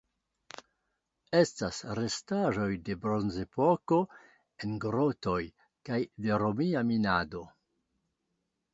[1.39, 4.01] Estas restaĵoj de Bronzepoko
[4.65, 5.39] en grotoj
[5.91, 7.49] kaj de romia minado.